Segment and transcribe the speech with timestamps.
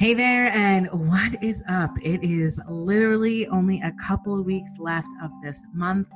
[0.00, 1.90] Hey there, and what is up?
[2.02, 6.08] It is literally only a couple weeks left of this month.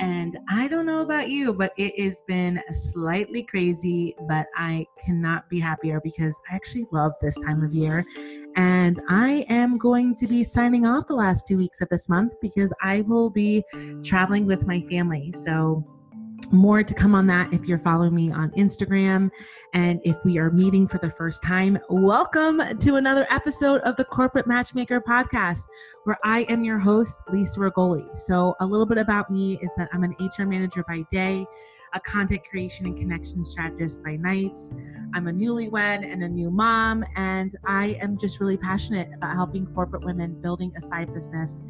[0.00, 5.46] And I don't know about you, but it has been slightly crazy, but I cannot
[5.50, 8.02] be happier because I actually love this time of year.
[8.56, 12.32] And I am going to be signing off the last two weeks of this month
[12.40, 13.62] because I will be
[14.02, 15.32] traveling with my family.
[15.32, 15.84] So,
[16.50, 19.30] more to come on that if you're following me on Instagram.
[19.74, 24.04] And if we are meeting for the first time, welcome to another episode of the
[24.04, 25.66] Corporate Matchmaker podcast,
[26.04, 28.16] where I am your host, Lisa Rigoli.
[28.16, 31.46] So, a little bit about me is that I'm an HR manager by day
[31.94, 34.58] a content creation and connection strategist by night.
[35.14, 39.66] I'm a newlywed and a new mom, and I am just really passionate about helping
[39.66, 41.64] corporate women building a side business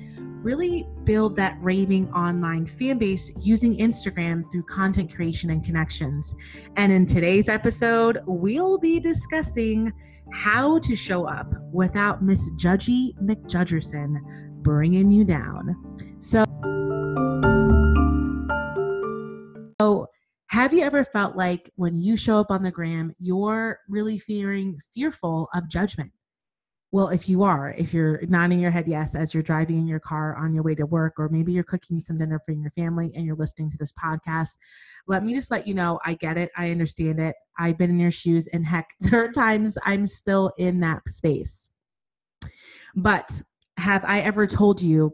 [0.49, 6.35] really build that raving online fan base using Instagram through content creation and connections.
[6.77, 9.93] And in today's episode, we'll be discussing
[10.33, 14.17] how to show up without Miss Judgy McJudgerson
[14.63, 15.77] bringing you down.
[16.17, 16.45] So,
[19.79, 20.07] so,
[20.47, 24.79] have you ever felt like when you show up on the gram, you're really fearing
[24.95, 26.11] fearful of judgment?
[26.91, 30.01] Well, if you are, if you're nodding your head yes as you're driving in your
[30.01, 33.13] car on your way to work, or maybe you're cooking some dinner for your family
[33.15, 34.57] and you're listening to this podcast,
[35.07, 36.51] let me just let you know I get it.
[36.57, 37.37] I understand it.
[37.59, 41.71] I've been in your shoes, and heck, there are times I'm still in that space.
[42.97, 43.43] But
[43.77, 45.13] have I ever told you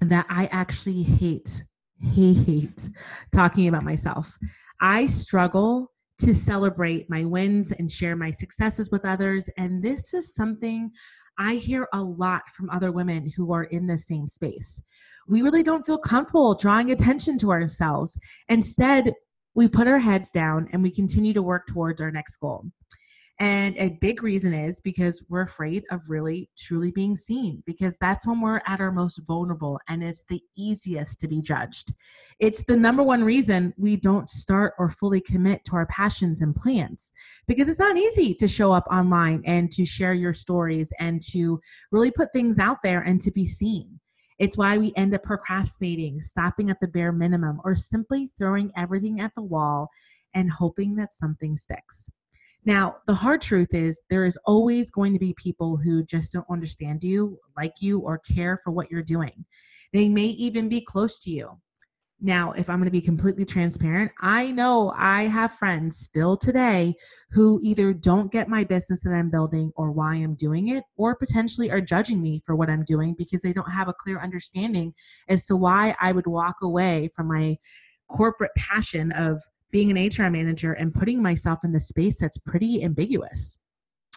[0.00, 1.62] that I actually hate
[2.02, 2.88] hate
[3.32, 4.36] talking about myself.
[4.80, 9.48] I struggle to celebrate my wins and share my successes with others.
[9.56, 10.90] And this is something
[11.38, 14.82] I hear a lot from other women who are in the same space.
[15.28, 18.18] We really don't feel comfortable drawing attention to ourselves.
[18.48, 19.12] Instead,
[19.54, 22.64] we put our heads down and we continue to work towards our next goal.
[23.42, 28.24] And a big reason is because we're afraid of really truly being seen, because that's
[28.24, 31.92] when we're at our most vulnerable and it's the easiest to be judged.
[32.38, 36.54] It's the number one reason we don't start or fully commit to our passions and
[36.54, 37.12] plans,
[37.48, 41.60] because it's not easy to show up online and to share your stories and to
[41.90, 43.98] really put things out there and to be seen.
[44.38, 49.20] It's why we end up procrastinating, stopping at the bare minimum, or simply throwing everything
[49.20, 49.88] at the wall
[50.32, 52.08] and hoping that something sticks.
[52.64, 56.46] Now, the hard truth is there is always going to be people who just don't
[56.50, 59.44] understand you, like you, or care for what you're doing.
[59.92, 61.58] They may even be close to you.
[62.24, 66.94] Now, if I'm going to be completely transparent, I know I have friends still today
[67.32, 71.16] who either don't get my business that I'm building or why I'm doing it, or
[71.16, 74.94] potentially are judging me for what I'm doing because they don't have a clear understanding
[75.28, 77.56] as to why I would walk away from my
[78.08, 82.84] corporate passion of being an HR manager and putting myself in the space that's pretty
[82.84, 83.58] ambiguous.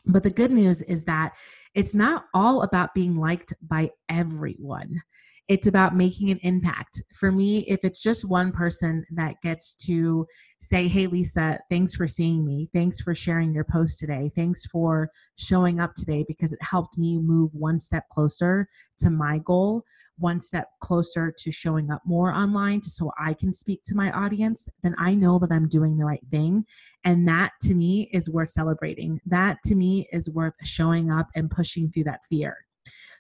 [0.06, 1.34] But the good news is that
[1.74, 5.02] it's not all about being liked by everyone.
[5.48, 7.02] It's about making an impact.
[7.14, 10.26] For me, if it's just one person that gets to
[10.60, 12.70] say, Hey, Lisa, thanks for seeing me.
[12.74, 14.32] Thanks for sharing your post today.
[14.36, 18.68] Thanks for showing up today because it helped me move one step closer
[19.00, 19.84] to my goal
[20.18, 24.12] one step closer to showing up more online to so I can speak to my
[24.12, 26.66] audience, then I know that I'm doing the right thing.
[27.04, 29.20] And that to me is worth celebrating.
[29.26, 32.58] That to me is worth showing up and pushing through that fear.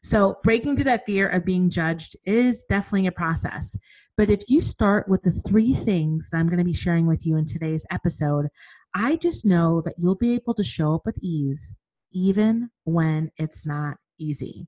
[0.03, 3.75] So, breaking through that fear of being judged is definitely a process.
[4.17, 7.25] But if you start with the three things that I'm going to be sharing with
[7.25, 8.47] you in today's episode,
[8.93, 11.75] I just know that you'll be able to show up with ease,
[12.11, 14.67] even when it's not easy.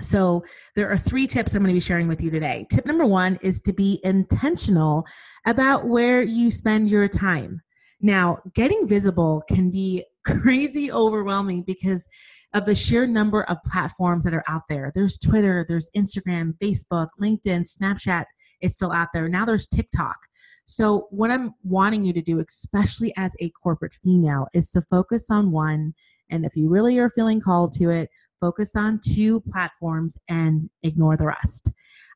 [0.00, 0.44] So,
[0.74, 2.66] there are three tips I'm going to be sharing with you today.
[2.70, 5.04] Tip number one is to be intentional
[5.46, 7.60] about where you spend your time.
[8.00, 12.08] Now, getting visible can be crazy overwhelming because
[12.52, 14.90] of the sheer number of platforms that are out there.
[14.94, 18.24] There's Twitter, there's Instagram, Facebook, LinkedIn, Snapchat,
[18.60, 19.28] it's still out there.
[19.28, 20.16] Now there's TikTok.
[20.64, 25.30] So, what I'm wanting you to do, especially as a corporate female, is to focus
[25.30, 25.94] on one.
[26.30, 28.10] And if you really are feeling called to it,
[28.40, 31.70] focus on two platforms and ignore the rest.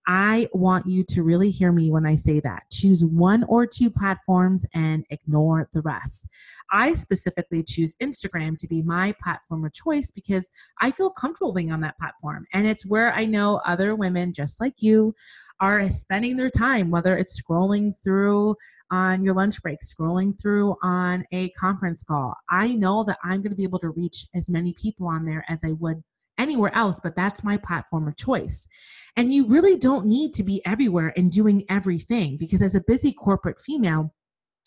[0.07, 2.65] I want you to really hear me when I say that.
[2.71, 6.29] Choose one or two platforms and ignore the rest.
[6.71, 10.51] I specifically choose Instagram to be my platform of choice because
[10.81, 12.47] I feel comfortable being on that platform.
[12.53, 15.15] And it's where I know other women just like you
[15.61, 18.57] are spending their time, whether it's scrolling through
[18.91, 22.35] on your lunch break, scrolling through on a conference call.
[22.51, 25.45] I know that I'm going to be able to reach as many people on there
[25.49, 26.03] as I would
[26.39, 28.69] anywhere else, but that's my platform of choice.
[29.17, 33.13] And you really don't need to be everywhere and doing everything because as a busy
[33.13, 34.13] corporate female,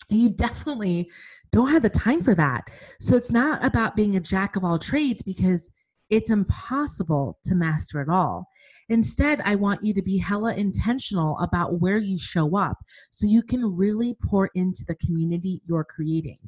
[0.08, 1.10] you definitely
[1.52, 2.70] don't have the time for that.
[2.98, 5.70] So it's not about being a jack of all trades because
[6.10, 8.48] It's impossible to master it all.
[8.90, 12.78] Instead, I want you to be hella intentional about where you show up
[13.10, 16.38] so you can really pour into the community you're creating.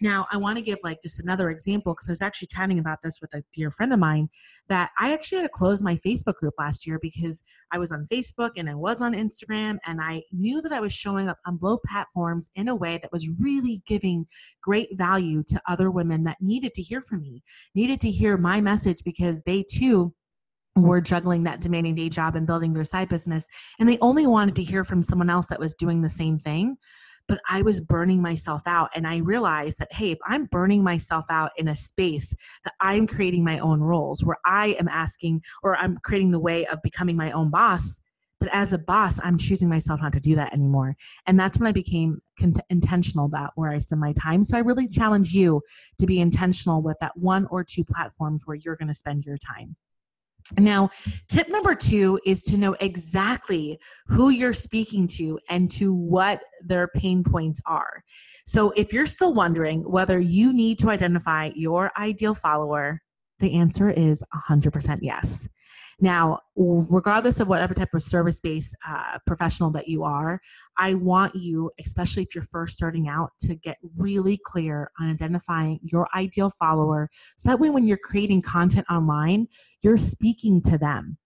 [0.00, 3.02] Now, I want to give like just another example because I was actually chatting about
[3.02, 4.30] this with a dear friend of mine
[4.68, 8.06] that I actually had to close my Facebook group last year because I was on
[8.10, 11.58] Facebook and I was on Instagram and I knew that I was showing up on
[11.58, 14.26] both platforms in a way that was really giving
[14.62, 17.42] great value to other women that needed to hear from me,
[17.74, 20.12] needed to hear my message because they too
[20.76, 23.48] were juggling that demanding day job and building their side business
[23.78, 26.76] and they only wanted to hear from someone else that was doing the same thing
[27.30, 28.90] but I was burning myself out.
[28.92, 32.34] And I realized that, hey, if I'm burning myself out in a space
[32.64, 36.66] that I'm creating my own roles, where I am asking or I'm creating the way
[36.66, 38.00] of becoming my own boss,
[38.40, 40.96] but as a boss, I'm choosing myself not to do that anymore.
[41.26, 42.20] And that's when I became
[42.70, 44.42] intentional about where I spend my time.
[44.42, 45.60] So I really challenge you
[45.98, 49.36] to be intentional with that one or two platforms where you're going to spend your
[49.36, 49.76] time.
[50.58, 50.90] Now,
[51.28, 56.88] tip number two is to know exactly who you're speaking to and to what their
[56.88, 58.02] pain points are.
[58.44, 63.00] So, if you're still wondering whether you need to identify your ideal follower,
[63.38, 65.48] the answer is 100% yes.
[66.00, 70.40] Now, regardless of whatever type of service based uh, professional that you are,
[70.78, 75.78] I want you, especially if you're first starting out, to get really clear on identifying
[75.82, 77.10] your ideal follower.
[77.36, 79.46] So that way, when you're creating content online,
[79.82, 81.18] you're speaking to them.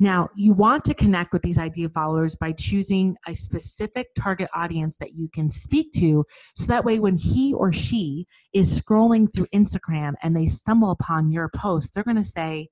[0.00, 4.96] Now, you want to connect with these ideal followers by choosing a specific target audience
[4.98, 6.24] that you can speak to.
[6.54, 11.32] So that way, when he or she is scrolling through Instagram and they stumble upon
[11.32, 12.68] your post, they're going to say,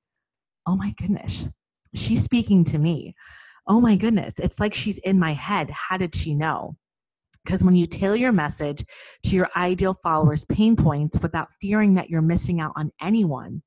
[0.66, 1.48] oh my goodness,
[1.94, 3.14] she's speaking to me.
[3.68, 5.70] Oh my goodness, it's like she's in my head.
[5.70, 6.76] How did she know?
[7.44, 8.84] Because when you tailor your message
[9.24, 13.62] to your ideal followers' pain points without fearing that you're missing out on anyone,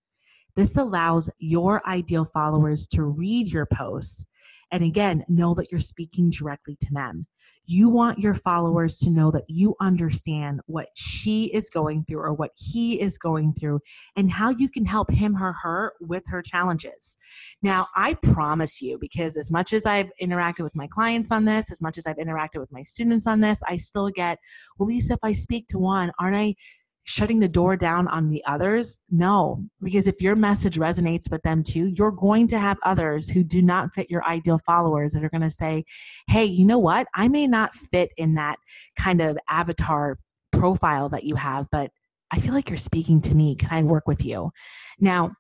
[0.55, 4.25] this allows your ideal followers to read your posts
[4.71, 7.25] and again, know that you're speaking directly to them.
[7.71, 12.33] You want your followers to know that you understand what she is going through or
[12.33, 13.81] what he is going through
[14.15, 17.19] and how you can help him or her with her challenges.
[17.61, 21.71] Now, I promise you, because as much as I've interacted with my clients on this,
[21.71, 24.39] as much as I've interacted with my students on this, I still get,
[24.79, 26.55] well, Lisa, if I speak to one, aren't I
[27.03, 29.01] shutting the door down on the others?
[29.09, 33.43] No, because if your message resonates with them too, you're going to have others who
[33.43, 35.83] do not fit your ideal followers that are going to say,
[36.27, 37.07] hey, you know what?
[37.15, 38.57] I may not fit in that
[38.95, 40.19] kind of avatar
[40.51, 41.91] profile that you have, but
[42.31, 43.55] I feel like you're speaking to me.
[43.55, 44.51] Can I work with you?
[44.99, 45.31] Now,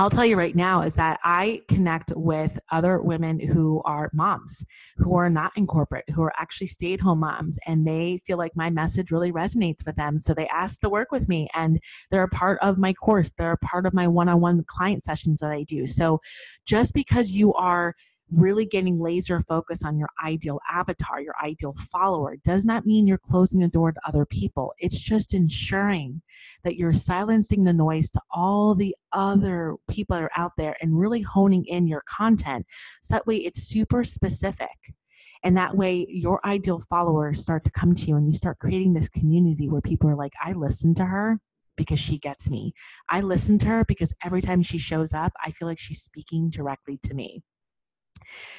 [0.00, 4.64] I'll tell you right now is that I connect with other women who are moms,
[4.96, 8.38] who are not in corporate, who are actually stay at home moms, and they feel
[8.38, 10.18] like my message really resonates with them.
[10.18, 11.78] So they ask to work with me, and
[12.10, 13.32] they're a part of my course.
[13.32, 15.86] They're a part of my one on one client sessions that I do.
[15.86, 16.22] So
[16.64, 17.94] just because you are
[18.32, 23.18] really getting laser focus on your ideal avatar, your ideal follower, does not mean you're
[23.18, 24.72] closing the door to other people.
[24.78, 26.22] It's just ensuring
[26.64, 30.98] that you're silencing the noise to all the other people that are out there and
[30.98, 32.66] really honing in your content.
[33.02, 34.94] So that way it's super specific.
[35.42, 38.92] And that way, your ideal followers start to come to you and you start creating
[38.92, 41.40] this community where people are like, I listen to her
[41.76, 42.74] because she gets me.
[43.08, 46.50] I listen to her because every time she shows up, I feel like she's speaking
[46.50, 47.42] directly to me.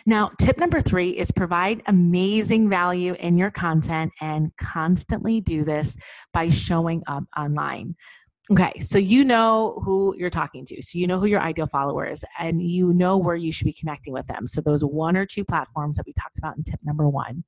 [0.05, 5.97] Now, tip number three is provide amazing value in your content and constantly do this
[6.33, 7.95] by showing up online.
[8.51, 10.81] Okay, so you know who you're talking to.
[10.81, 13.73] So you know who your ideal follower is, and you know where you should be
[13.73, 14.45] connecting with them.
[14.47, 17.43] So those one or two platforms that we talked about in tip number one.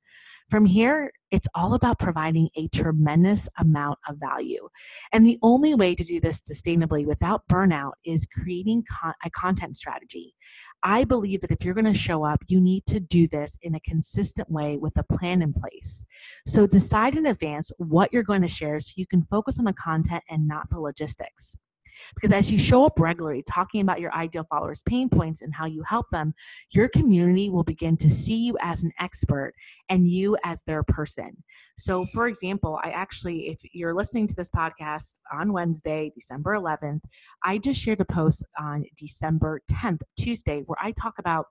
[0.50, 4.68] From here, it's all about providing a tremendous amount of value.
[5.12, 9.74] And the only way to do this sustainably without burnout is creating con- a content
[9.74, 10.34] strategy.
[10.82, 13.74] I believe that if you're going to show up, you need to do this in
[13.74, 16.04] a consistent way with a plan in place.
[16.46, 19.72] So decide in advance what you're going to share so you can focus on the
[19.72, 21.56] content and not the logistics.
[22.14, 25.66] Because as you show up regularly talking about your ideal followers' pain points and how
[25.66, 26.34] you help them,
[26.70, 29.54] your community will begin to see you as an expert
[29.88, 31.36] and you as their person.
[31.76, 37.00] So, for example, I actually, if you're listening to this podcast on Wednesday, December 11th,
[37.44, 41.46] I just shared a post on December 10th, Tuesday, where I talk about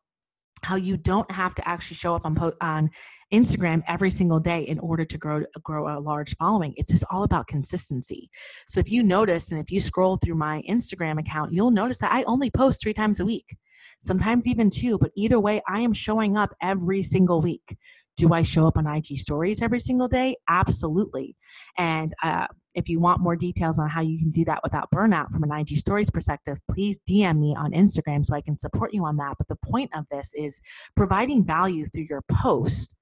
[0.65, 2.89] how you don't have to actually show up on po- on
[3.33, 6.73] Instagram every single day in order to grow grow a large following.
[6.77, 8.29] It's just all about consistency.
[8.67, 12.11] So if you notice and if you scroll through my Instagram account, you'll notice that
[12.11, 13.55] I only post 3 times a week.
[13.99, 17.77] Sometimes even two, but either way I am showing up every single week.
[18.17, 20.35] Do I show up on IG stories every single day?
[20.47, 21.35] Absolutely.
[21.77, 25.31] And uh, if you want more details on how you can do that without burnout
[25.31, 29.05] from an IG stories perspective, please DM me on Instagram so I can support you
[29.05, 29.35] on that.
[29.37, 30.61] But the point of this is
[30.95, 32.95] providing value through your post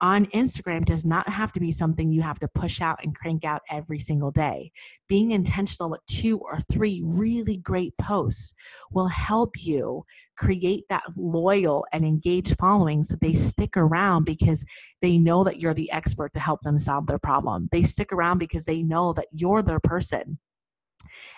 [0.00, 3.44] on Instagram does not have to be something you have to push out and crank
[3.44, 4.70] out every single day.
[5.08, 8.54] Being intentional with two or three really great posts
[8.92, 10.04] will help you
[10.36, 14.64] create that loyal and engaged following so they stick around because
[15.00, 17.68] they know that you're the expert to help them solve their problem.
[17.72, 20.38] They stick around because they know that you're their person.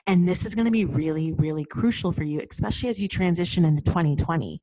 [0.06, 3.64] And this is going to be really, really crucial for you, especially as you transition
[3.64, 4.60] into 2020.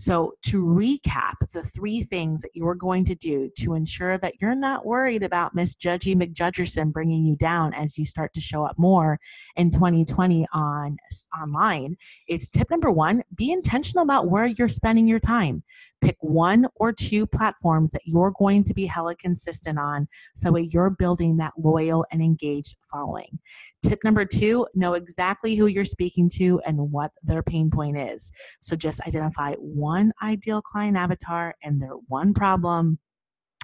[0.00, 4.54] So, to recap the three things that you're going to do to ensure that you're
[4.54, 8.78] not worried about Miss Judgy McJudgerson bringing you down as you start to show up
[8.78, 9.20] more
[9.56, 10.96] in 2020 on
[11.38, 15.62] online, it's tip number one: be intentional about where you're spending your time.
[16.00, 20.72] Pick one or two platforms that you're going to be hella consistent on so that
[20.72, 23.38] you're building that loyal and engaged following.
[23.82, 28.32] Tip number two know exactly who you're speaking to and what their pain point is.
[28.60, 29.54] So just identify
[29.90, 32.96] one ideal client avatar and their one problem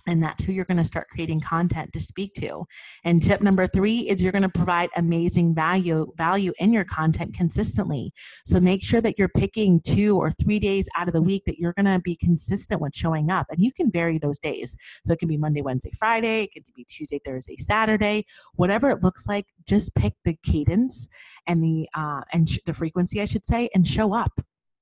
[0.07, 2.65] and that's who you're going to start creating content to speak to.
[3.05, 7.35] And tip number three is you're going to provide amazing value value in your content
[7.35, 8.13] consistently.
[8.45, 11.59] So make sure that you're picking two or three days out of the week that
[11.59, 14.77] you're going to be consistent with showing up and you can vary those days.
[15.05, 19.03] So it can be monday wednesday friday it could be tuesday thursday saturday whatever it
[19.03, 21.09] looks like just pick the cadence
[21.47, 24.33] and the uh, and sh- the frequency i should say and show up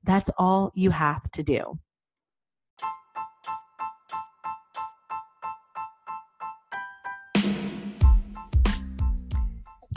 [0.05, 1.79] that's all you have to do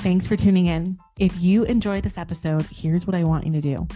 [0.07, 0.97] Thanks for tuning in.
[1.19, 3.87] If you enjoyed this episode, here's what I want you to do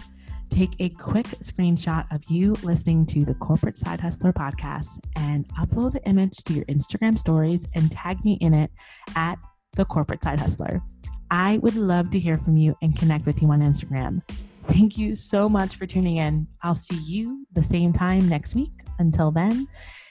[0.50, 5.94] take a quick screenshot of you listening to the Corporate Side Hustler podcast and upload
[5.94, 8.70] the image to your Instagram stories and tag me in it
[9.16, 9.38] at
[9.78, 10.82] the Corporate Side Hustler.
[11.30, 14.22] I would love to hear from you and connect with you on Instagram.
[14.66, 16.48] Thank you so much for tuning in.
[16.64, 18.72] I'll see you the same time next week.
[19.00, 19.68] Until then,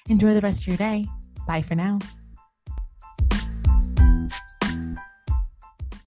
[0.08, 1.06] enjoy the rest of your day.
[1.46, 1.98] Bye for now.